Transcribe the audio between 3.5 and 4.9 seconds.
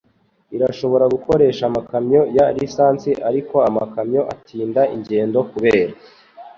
amakamyo atinda